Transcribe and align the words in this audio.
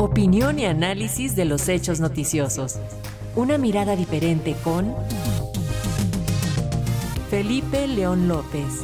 Opinión 0.00 0.58
y 0.58 0.64
análisis 0.64 1.36
de 1.36 1.44
los 1.44 1.68
hechos 1.68 2.00
noticiosos. 2.00 2.78
Una 3.36 3.58
mirada 3.58 3.96
diferente 3.96 4.56
con 4.64 4.96
Felipe 7.28 7.86
León 7.86 8.26
López. 8.26 8.80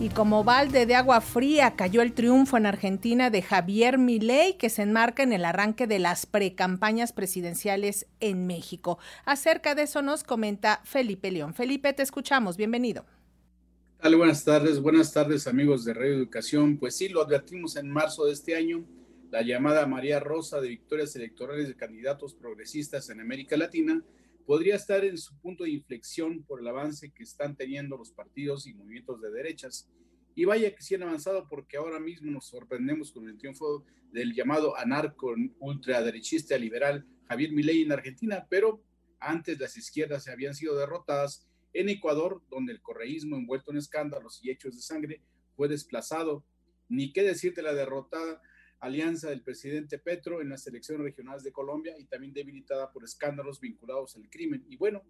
Y 0.00 0.08
como 0.08 0.42
balde 0.42 0.86
de 0.86 0.94
agua 0.94 1.20
fría 1.20 1.76
cayó 1.76 2.00
el 2.00 2.14
triunfo 2.14 2.56
en 2.56 2.64
Argentina 2.64 3.28
de 3.28 3.42
Javier 3.42 3.98
Milei, 3.98 4.56
que 4.56 4.70
se 4.70 4.80
enmarca 4.80 5.22
en 5.22 5.34
el 5.34 5.44
arranque 5.44 5.86
de 5.86 5.98
las 5.98 6.24
precampañas 6.24 7.12
presidenciales 7.12 8.06
en 8.20 8.46
México. 8.46 8.98
Acerca 9.26 9.74
de 9.74 9.82
eso 9.82 10.00
nos 10.00 10.24
comenta 10.24 10.80
Felipe 10.84 11.30
León. 11.30 11.52
Felipe, 11.52 11.92
te 11.92 12.02
escuchamos. 12.02 12.56
Bienvenido. 12.56 13.04
Hola, 14.06 14.18
buenas 14.18 14.44
tardes, 14.44 14.80
buenas 14.80 15.14
tardes 15.14 15.46
amigos 15.46 15.82
de 15.86 15.94
Radio 15.94 16.12
Educación. 16.12 16.76
Pues 16.76 16.94
sí, 16.94 17.08
lo 17.08 17.22
advertimos 17.22 17.76
en 17.76 17.88
marzo 17.88 18.26
de 18.26 18.34
este 18.34 18.54
año, 18.54 18.84
la 19.30 19.40
llamada 19.40 19.86
María 19.86 20.20
Rosa 20.20 20.60
de 20.60 20.68
victorias 20.68 21.16
electorales 21.16 21.68
de 21.68 21.74
candidatos 21.74 22.34
progresistas 22.34 23.08
en 23.08 23.20
América 23.20 23.56
Latina 23.56 24.04
podría 24.44 24.76
estar 24.76 25.06
en 25.06 25.16
su 25.16 25.34
punto 25.38 25.64
de 25.64 25.70
inflexión 25.70 26.42
por 26.42 26.60
el 26.60 26.68
avance 26.68 27.12
que 27.12 27.22
están 27.22 27.56
teniendo 27.56 27.96
los 27.96 28.12
partidos 28.12 28.66
y 28.66 28.74
movimientos 28.74 29.22
de 29.22 29.30
derechas. 29.30 29.88
Y 30.34 30.44
vaya 30.44 30.74
que 30.74 30.82
sí 30.82 30.96
han 30.96 31.04
avanzado 31.04 31.48
porque 31.48 31.78
ahora 31.78 31.98
mismo 31.98 32.30
nos 32.30 32.44
sorprendemos 32.44 33.10
con 33.10 33.26
el 33.26 33.38
triunfo 33.38 33.86
del 34.12 34.34
llamado 34.34 34.76
anarco 34.76 35.34
ultraderechista 35.60 36.58
liberal 36.58 37.06
Javier 37.26 37.52
Milei 37.52 37.80
en 37.80 37.92
Argentina, 37.92 38.46
pero 38.50 38.82
antes 39.18 39.58
las 39.58 39.78
izquierdas 39.78 40.28
habían 40.28 40.54
sido 40.54 40.76
derrotadas 40.76 41.48
en 41.74 41.88
Ecuador, 41.90 42.42
donde 42.48 42.72
el 42.72 42.80
correísmo 42.80 43.36
envuelto 43.36 43.72
en 43.72 43.76
escándalos 43.76 44.42
y 44.42 44.50
hechos 44.50 44.76
de 44.76 44.82
sangre 44.82 45.20
fue 45.56 45.68
desplazado. 45.68 46.44
Ni 46.88 47.12
qué 47.12 47.22
decir 47.22 47.54
de 47.54 47.62
la 47.62 47.74
derrotada 47.74 48.40
alianza 48.80 49.30
del 49.30 49.42
presidente 49.42 49.98
Petro 49.98 50.40
en 50.40 50.50
las 50.50 50.66
elecciones 50.66 51.04
regionales 51.04 51.42
de 51.42 51.52
Colombia 51.52 51.94
y 51.98 52.04
también 52.04 52.32
debilitada 52.32 52.92
por 52.92 53.04
escándalos 53.04 53.60
vinculados 53.60 54.14
al 54.16 54.28
crimen. 54.30 54.64
Y 54.68 54.76
bueno, 54.76 55.02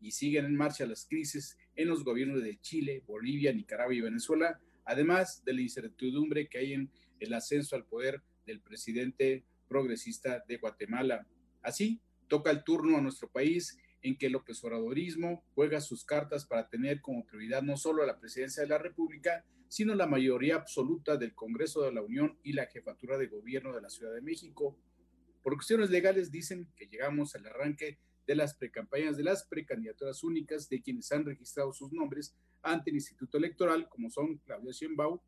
y 0.00 0.12
siguen 0.12 0.44
en 0.46 0.56
marcha 0.56 0.86
las 0.86 1.06
crisis 1.06 1.56
en 1.74 1.88
los 1.88 2.04
gobiernos 2.04 2.42
de 2.42 2.60
Chile, 2.60 3.02
Bolivia, 3.06 3.52
Nicaragua 3.52 3.94
y 3.94 4.00
Venezuela, 4.00 4.60
además 4.84 5.44
de 5.44 5.54
la 5.54 5.62
incertidumbre 5.62 6.48
que 6.48 6.58
hay 6.58 6.72
en 6.74 6.90
el 7.18 7.34
ascenso 7.34 7.76
al 7.76 7.84
poder 7.84 8.22
del 8.46 8.60
presidente 8.60 9.44
progresista 9.68 10.44
de 10.46 10.58
Guatemala. 10.58 11.26
Así, 11.62 12.00
toca 12.28 12.50
el 12.50 12.62
turno 12.62 12.96
a 12.96 13.00
nuestro 13.00 13.28
país 13.28 13.76
en 14.02 14.16
que 14.16 14.26
el 14.26 14.32
López 14.32 14.62
juega 15.54 15.80
sus 15.80 16.04
cartas 16.04 16.46
para 16.46 16.68
tener 16.68 17.00
como 17.00 17.24
prioridad 17.26 17.62
no 17.62 17.76
solo 17.76 18.02
a 18.02 18.06
la 18.06 18.18
presidencia 18.18 18.62
de 18.62 18.68
la 18.68 18.78
República, 18.78 19.44
sino 19.68 19.94
la 19.94 20.06
mayoría 20.06 20.56
absoluta 20.56 21.16
del 21.16 21.34
Congreso 21.34 21.82
de 21.82 21.92
la 21.92 22.02
Unión 22.02 22.38
y 22.42 22.52
la 22.52 22.66
jefatura 22.66 23.18
de 23.18 23.26
gobierno 23.26 23.74
de 23.74 23.82
la 23.82 23.90
Ciudad 23.90 24.14
de 24.14 24.20
México. 24.20 24.76
Por 25.42 25.54
cuestiones 25.54 25.90
legales 25.90 26.30
dicen 26.30 26.68
que 26.76 26.86
llegamos 26.86 27.34
al 27.34 27.46
arranque 27.46 27.98
de 28.26 28.34
las 28.34 28.54
precampañas 28.54 29.16
de 29.16 29.24
las 29.24 29.44
precandidaturas 29.44 30.22
únicas 30.24 30.68
de 30.68 30.82
quienes 30.82 31.10
han 31.12 31.24
registrado 31.24 31.72
sus 31.72 31.92
nombres 31.92 32.34
ante 32.62 32.90
el 32.90 32.96
Instituto 32.96 33.38
Electoral, 33.38 33.88
como 33.88 34.10
son 34.10 34.38
Claudia 34.38 34.72
Sheinbaum, 34.72 35.20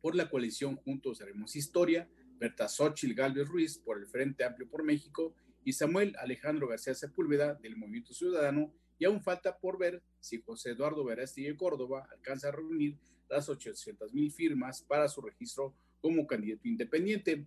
por 0.00 0.16
la 0.16 0.28
coalición 0.28 0.76
Juntos 0.76 1.20
Haremos 1.20 1.54
Historia, 1.54 2.08
Berta 2.38 2.68
Xochitl 2.68 3.14
Galvez 3.14 3.46
Ruiz 3.46 3.78
por 3.78 3.98
el 3.98 4.06
Frente 4.06 4.44
Amplio 4.44 4.68
por 4.68 4.82
México 4.82 5.34
y 5.64 5.72
Samuel 5.72 6.14
Alejandro 6.18 6.68
García 6.68 6.94
Sepúlveda 6.94 7.54
del 7.54 7.76
Movimiento 7.76 8.14
Ciudadano 8.14 8.72
y 8.98 9.04
aún 9.04 9.22
falta 9.22 9.58
por 9.58 9.78
ver 9.78 10.02
si 10.20 10.40
José 10.40 10.70
Eduardo 10.70 11.04
Verástegui 11.04 11.56
Córdoba 11.56 12.08
alcanza 12.10 12.48
a 12.48 12.52
reunir 12.52 12.98
las 13.28 13.48
800 13.48 14.12
mil 14.12 14.30
firmas 14.30 14.82
para 14.82 15.08
su 15.08 15.20
registro 15.20 15.74
como 16.00 16.26
candidato 16.26 16.68
independiente. 16.68 17.46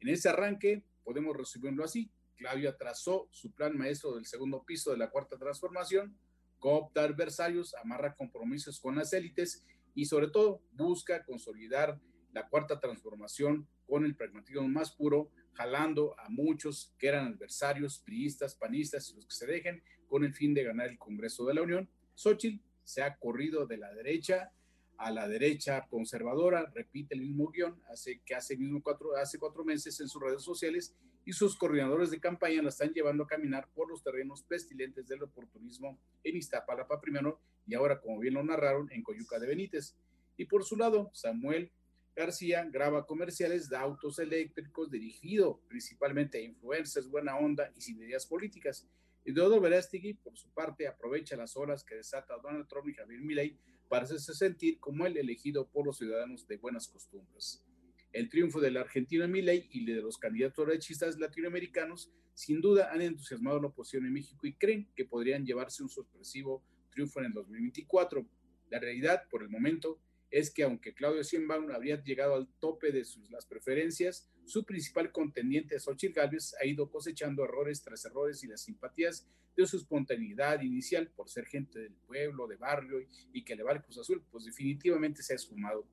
En 0.00 0.08
ese 0.08 0.28
arranque, 0.28 0.84
podemos 1.04 1.36
resumirlo 1.36 1.84
así, 1.84 2.10
Claudia 2.36 2.76
trazó 2.76 3.28
su 3.30 3.52
plan 3.52 3.76
maestro 3.76 4.14
del 4.14 4.26
segundo 4.26 4.64
piso 4.64 4.90
de 4.90 4.98
la 4.98 5.10
cuarta 5.10 5.38
transformación, 5.38 6.16
coopta 6.58 7.04
adversarios, 7.04 7.74
amarra 7.82 8.14
compromisos 8.14 8.80
con 8.80 8.96
las 8.96 9.12
élites 9.12 9.64
y 9.94 10.06
sobre 10.06 10.28
todo 10.28 10.62
busca 10.72 11.24
consolidar 11.24 12.00
la 12.32 12.48
cuarta 12.48 12.80
transformación 12.80 13.68
con 13.86 14.04
el 14.04 14.16
pragmatismo 14.16 14.66
más 14.68 14.92
puro, 14.92 15.30
jalando 15.52 16.18
a 16.18 16.28
muchos 16.28 16.92
que 16.98 17.08
eran 17.08 17.26
adversarios, 17.26 17.98
priistas, 17.98 18.54
panistas 18.54 19.10
y 19.10 19.14
los 19.14 19.26
que 19.26 19.34
se 19.34 19.46
dejen 19.46 19.82
con 20.06 20.24
el 20.24 20.34
fin 20.34 20.54
de 20.54 20.64
ganar 20.64 20.88
el 20.88 20.98
Congreso 20.98 21.44
de 21.46 21.54
la 21.54 21.62
Unión. 21.62 21.88
Xochitl 22.14 22.62
se 22.84 23.02
ha 23.02 23.16
corrido 23.16 23.66
de 23.66 23.76
la 23.76 23.92
derecha 23.94 24.52
a 24.98 25.10
la 25.10 25.26
derecha 25.26 25.86
conservadora, 25.88 26.70
repite 26.74 27.14
el 27.14 27.22
mismo 27.22 27.50
guion 27.50 27.80
hace, 27.90 28.20
que 28.24 28.34
hace, 28.34 28.56
mismo 28.56 28.80
cuatro, 28.82 29.16
hace 29.16 29.38
cuatro 29.38 29.64
meses 29.64 29.98
en 30.00 30.08
sus 30.08 30.22
redes 30.22 30.42
sociales 30.42 30.94
y 31.24 31.32
sus 31.32 31.56
coordinadores 31.56 32.10
de 32.10 32.20
campaña 32.20 32.62
la 32.62 32.68
están 32.68 32.92
llevando 32.92 33.24
a 33.24 33.26
caminar 33.26 33.68
por 33.74 33.88
los 33.88 34.02
terrenos 34.02 34.42
pestilentes 34.42 35.08
del 35.08 35.22
oportunismo 35.22 35.98
en 36.22 36.36
Iztapalapa 36.36 37.00
primero 37.00 37.40
y 37.66 37.74
ahora, 37.74 38.00
como 38.00 38.18
bien 38.18 38.34
lo 38.34 38.44
narraron, 38.44 38.90
en 38.92 39.02
Coyuca 39.02 39.38
de 39.38 39.46
Benítez. 39.46 39.96
Y 40.36 40.46
por 40.46 40.64
su 40.64 40.76
lado, 40.76 41.10
Samuel 41.12 41.70
García 42.14 42.64
graba 42.70 43.06
comerciales 43.06 43.68
de 43.70 43.76
autos 43.76 44.18
eléctricos 44.18 44.90
dirigido 44.90 45.60
principalmente 45.68 46.38
a 46.38 46.42
influencers, 46.42 47.08
buena 47.08 47.38
onda 47.38 47.72
y 47.74 47.80
sin 47.80 48.02
ideas 48.02 48.26
políticas. 48.26 48.86
Y 49.24 49.32
Dodo 49.32 49.60
Verástegui, 49.60 50.14
por 50.14 50.36
su 50.36 50.50
parte, 50.50 50.86
aprovecha 50.86 51.36
las 51.36 51.56
horas 51.56 51.84
que 51.84 51.94
desata 51.94 52.36
Donald 52.42 52.68
Trump 52.68 52.88
y 52.88 52.94
Javier 52.94 53.20
Milei 53.20 53.58
para 53.88 54.04
hacerse 54.04 54.34
sentir 54.34 54.78
como 54.78 55.06
el 55.06 55.16
elegido 55.16 55.68
por 55.68 55.86
los 55.86 55.98
ciudadanos 55.98 56.46
de 56.46 56.56
buenas 56.58 56.88
costumbres. 56.88 57.64
El 58.12 58.28
triunfo 58.28 58.60
del 58.60 58.76
argentino 58.76 59.26
Milei 59.26 59.68
y 59.70 59.86
de 59.86 60.02
los 60.02 60.18
candidatos 60.18 60.66
derechistas 60.66 61.18
latinoamericanos 61.18 62.12
sin 62.34 62.60
duda 62.60 62.90
han 62.92 63.00
entusiasmado 63.00 63.60
la 63.60 63.68
oposición 63.68 64.06
en 64.06 64.12
México 64.12 64.46
y 64.46 64.54
creen 64.54 64.88
que 64.94 65.04
podrían 65.04 65.46
llevarse 65.46 65.82
un 65.82 65.88
sorpresivo 65.88 66.62
triunfo 66.90 67.20
en 67.20 67.26
el 67.26 67.32
2024. 67.32 68.26
La 68.70 68.78
realidad, 68.78 69.28
por 69.30 69.42
el 69.42 69.48
momento, 69.48 69.98
es 70.32 70.50
que 70.50 70.62
aunque 70.62 70.94
Claudio 70.94 71.22
Sheinbaum 71.22 71.70
habría 71.70 72.02
llegado 72.02 72.34
al 72.34 72.48
tope 72.58 72.90
de 72.90 73.04
sus, 73.04 73.30
las 73.30 73.44
preferencias, 73.44 74.30
su 74.46 74.64
principal 74.64 75.12
contendiente, 75.12 75.78
Xochitl 75.78 76.14
Gálvez, 76.14 76.54
ha 76.60 76.64
ido 76.64 76.90
cosechando 76.90 77.44
errores 77.44 77.82
tras 77.82 78.02
errores 78.06 78.42
y 78.42 78.46
las 78.46 78.62
simpatías 78.62 79.28
de 79.54 79.66
su 79.66 79.76
espontaneidad 79.76 80.62
inicial 80.62 81.08
por 81.08 81.28
ser 81.28 81.44
gente 81.44 81.78
del 81.80 81.92
pueblo, 82.06 82.46
de 82.46 82.56
barrio 82.56 83.06
y, 83.34 83.44
que 83.44 83.54
le 83.54 83.62
va 83.62 83.72
el 83.72 83.82
Cruz 83.82 83.98
Azul, 83.98 84.24
pues 84.30 84.46
definitivamente 84.46 85.22
se 85.22 85.34
ha 85.34 85.36
esfumado. 85.36 85.86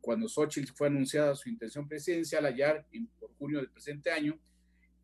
Cuando 0.00 0.28
Xochitl 0.28 0.72
fue 0.72 0.86
anunciada 0.86 1.34
su 1.34 1.48
intención 1.48 1.88
presidencial 1.88 2.46
allá 2.46 2.86
en, 2.92 3.08
por 3.18 3.34
junio 3.34 3.58
del 3.58 3.70
presente 3.70 4.12
año, 4.12 4.38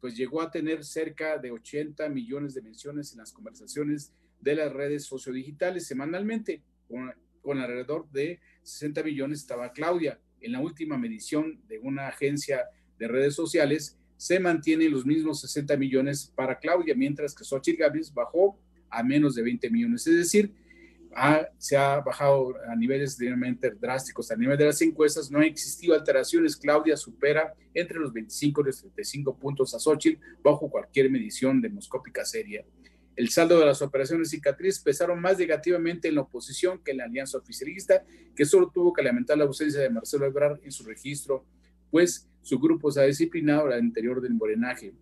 pues 0.01 0.17
llegó 0.17 0.43
a 0.43 0.51
tener 0.53 0.85
cerca 0.85 1.39
de 1.39 1.51
80 1.51 2.09
millones 2.09 2.55
de 2.55 2.63
menciones 2.63 3.11
en 3.11 3.19
las 3.19 3.33
conversaciones 3.33 4.13
de 4.41 4.55
las 4.55 4.73
redes 4.73 5.07
sociodigitales 5.07 5.89
semanalmente, 5.89 6.63
con, 6.87 7.13
con 7.43 7.59
alrededor 7.59 8.09
de 8.13 8.39
60 8.67 9.03
millones 9.03 9.41
estaba 9.41 9.73
Claudia. 9.73 10.21
En 10.41 10.53
la 10.53 10.61
última 10.61 10.99
medición 10.99 11.61
de 11.69 11.79
una 11.79 12.09
agencia 12.09 12.65
de 12.99 13.09
redes 13.09 13.35
sociales, 13.35 13.99
se 14.17 14.41
mantienen 14.41 14.91
los 14.91 15.07
mismos 15.07 15.41
60 15.41 15.77
millones 15.77 16.33
para 16.35 16.59
Claudia, 16.59 16.95
mientras 16.95 17.35
que 17.35 17.45
Xochitl 17.45 17.81
Gálvez 17.81 18.13
bajó 18.13 18.59
a 18.91 19.03
menos 19.03 19.35
de 19.35 19.43
20 19.43 19.71
millones. 19.71 20.07
Es 20.07 20.17
decir, 20.17 20.55
se 21.59 21.77
ha 21.77 22.01
bajado 22.01 22.55
a 22.69 22.75
niveles 22.77 23.19
realmente 23.19 23.71
drásticos. 23.71 24.31
A 24.31 24.37
nivel 24.37 24.59
de 24.59 24.67
las 24.67 24.81
encuestas 24.83 25.31
no 25.31 25.39
ha 25.39 25.47
existido 25.47 25.95
alteraciones. 25.95 26.57
Claudia 26.57 26.97
supera 26.97 27.55
entre 27.73 27.99
los 27.99 28.13
25 28.13 28.61
y 28.61 28.65
los 28.65 28.81
35 28.81 29.37
puntos 29.37 29.75
a 29.75 29.79
Xochitl 29.79 30.21
bajo 30.43 30.69
cualquier 30.69 31.11
medición 31.11 31.61
demoscópica 31.61 32.25
seria. 32.25 32.65
El 33.17 33.31
saldo 33.31 33.59
de 33.59 33.65
las 33.65 33.81
operaciones 33.81 34.29
cicatriz 34.29 34.79
pesaron 34.79 35.21
más 35.21 35.39
negativamente 35.39 36.09
en 36.09 36.17
la 36.17 36.21
oposición 36.21 36.83
que 36.85 36.91
en 36.91 36.99
la 36.99 37.05
alianza 37.05 37.39
oficialista, 37.39 38.05
que 38.37 38.45
solo 38.45 38.71
tuvo 38.73 38.93
que 38.93 39.03
lamentar 39.03 39.39
la 39.39 39.45
ausencia 39.45 39.81
de 39.81 39.89
Marcelo 39.89 40.27
Ebrard 40.27 40.61
en 40.63 40.71
su 40.71 40.85
registro, 40.85 41.47
pues 41.91 42.29
su 42.43 42.59
grupo 42.59 42.93
se 42.93 43.01
ha 43.01 43.05
disciplinado 43.05 43.69
al 43.69 43.83
interior 43.83 44.21
del 44.21 44.35
morenaje. 44.35 44.93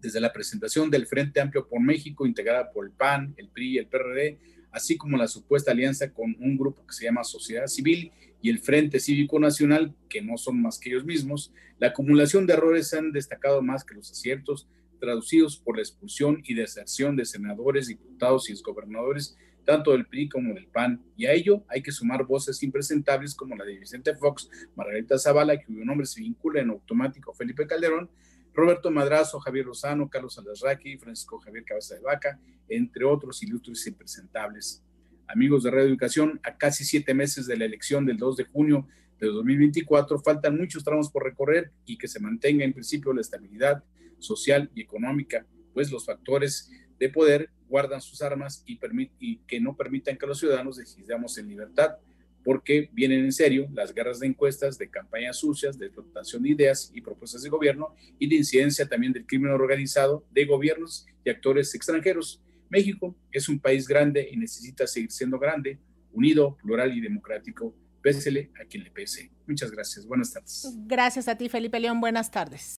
Desde 0.00 0.20
la 0.20 0.32
presentación 0.32 0.90
del 0.90 1.06
Frente 1.06 1.40
Amplio 1.40 1.68
por 1.68 1.80
México, 1.80 2.26
integrada 2.26 2.72
por 2.72 2.84
el 2.84 2.92
PAN, 2.92 3.34
el 3.36 3.48
PRI 3.50 3.74
y 3.74 3.78
el 3.78 3.86
PRD, 3.86 4.38
así 4.72 4.96
como 4.96 5.16
la 5.16 5.28
supuesta 5.28 5.70
alianza 5.70 6.12
con 6.12 6.36
un 6.40 6.58
grupo 6.58 6.84
que 6.86 6.92
se 6.92 7.04
llama 7.04 7.22
Sociedad 7.22 7.68
Civil 7.68 8.10
y 8.42 8.50
el 8.50 8.58
Frente 8.58 8.98
Cívico 8.98 9.38
Nacional, 9.38 9.94
que 10.08 10.20
no 10.22 10.36
son 10.36 10.60
más 10.60 10.78
que 10.78 10.90
ellos 10.90 11.04
mismos, 11.04 11.52
la 11.78 11.88
acumulación 11.88 12.46
de 12.46 12.54
errores 12.54 12.92
han 12.94 13.12
destacado 13.12 13.62
más 13.62 13.84
que 13.84 13.94
los 13.94 14.10
aciertos, 14.10 14.68
traducidos 14.98 15.56
por 15.58 15.76
la 15.76 15.82
expulsión 15.82 16.42
y 16.44 16.54
deserción 16.54 17.16
de 17.16 17.24
senadores, 17.24 17.88
diputados 17.88 18.48
y 18.48 18.52
exgobernadores, 18.52 19.36
tanto 19.64 19.92
del 19.92 20.06
PRI 20.06 20.28
como 20.28 20.54
del 20.54 20.68
PAN. 20.68 21.02
Y 21.16 21.26
a 21.26 21.32
ello 21.32 21.64
hay 21.68 21.82
que 21.82 21.92
sumar 21.92 22.24
voces 22.24 22.62
impresentables 22.62 23.34
como 23.34 23.56
la 23.56 23.64
de 23.64 23.78
Vicente 23.78 24.16
Fox, 24.16 24.48
Margarita 24.74 25.18
Zavala, 25.18 25.62
cuyo 25.62 25.84
nombre 25.84 26.06
se 26.06 26.20
vincula 26.20 26.60
en 26.60 26.70
automático 26.70 27.34
Felipe 27.34 27.66
Calderón, 27.66 28.08
Roberto 28.54 28.90
Madrazo, 28.90 29.38
Javier 29.38 29.66
Lozano, 29.66 30.08
Carlos 30.08 30.38
Alasraqui, 30.38 30.96
Francisco 30.96 31.38
Javier 31.38 31.64
Cabeza 31.64 31.96
de 31.96 32.00
Vaca, 32.00 32.40
entre 32.68 33.04
otros 33.04 33.42
ilustres 33.42 33.86
impresentables. 33.86 34.82
Amigos 35.28 35.64
de 35.64 35.72
Radio 35.72 35.88
Educación, 35.88 36.40
a 36.42 36.56
casi 36.56 36.84
siete 36.84 37.12
meses 37.12 37.46
de 37.46 37.56
la 37.56 37.66
elección 37.66 38.06
del 38.06 38.16
2 38.16 38.36
de 38.36 38.44
junio 38.44 38.86
de 39.18 39.26
2024 39.28 40.20
faltan 40.20 40.56
muchos 40.56 40.84
tramos 40.84 41.10
por 41.10 41.24
recorrer 41.24 41.72
y 41.84 41.98
que 41.98 42.08
se 42.08 42.20
mantenga 42.20 42.64
en 42.64 42.72
principio 42.72 43.12
la 43.12 43.20
estabilidad 43.20 43.82
social 44.18 44.70
y 44.74 44.82
económica, 44.82 45.46
pues 45.74 45.90
los 45.90 46.06
factores 46.06 46.70
de 46.98 47.08
poder 47.08 47.50
guardan 47.68 48.00
sus 48.00 48.22
armas 48.22 48.62
y, 48.66 48.78
y 49.20 49.38
que 49.46 49.60
no 49.60 49.76
permitan 49.76 50.16
que 50.16 50.26
los 50.26 50.38
ciudadanos 50.38 50.76
decidamos 50.76 51.36
en 51.38 51.48
libertad, 51.48 51.96
porque 52.44 52.88
vienen 52.92 53.24
en 53.24 53.32
serio 53.32 53.68
las 53.72 53.92
guerras 53.92 54.20
de 54.20 54.28
encuestas, 54.28 54.78
de 54.78 54.88
campañas 54.88 55.38
sucias, 55.38 55.78
de 55.78 55.86
explotación 55.86 56.44
de 56.44 56.50
ideas 56.50 56.92
y 56.94 57.00
propuestas 57.00 57.42
de 57.42 57.48
gobierno 57.48 57.94
y 58.20 58.28
de 58.28 58.36
incidencia 58.36 58.88
también 58.88 59.12
del 59.12 59.26
crimen 59.26 59.50
organizado 59.50 60.24
de 60.30 60.44
gobiernos 60.44 61.06
y 61.24 61.30
actores 61.30 61.74
extranjeros. 61.74 62.40
México 62.68 63.16
es 63.32 63.48
un 63.48 63.58
país 63.58 63.88
grande 63.88 64.28
y 64.30 64.36
necesita 64.36 64.86
seguir 64.86 65.10
siendo 65.10 65.40
grande, 65.40 65.80
unido, 66.12 66.56
plural 66.62 66.96
y 66.96 67.00
democrático. 67.00 67.74
Pésele 68.00 68.52
a 68.62 68.64
quien 68.64 68.84
le 68.84 68.92
pese. 68.92 69.32
Muchas 69.46 69.72
gracias. 69.72 70.06
Buenas 70.06 70.32
tardes. 70.32 70.72
Gracias 70.86 71.26
a 71.26 71.36
ti, 71.36 71.48
Felipe 71.48 71.80
León. 71.80 72.00
Buenas 72.00 72.30
tardes. 72.30 72.74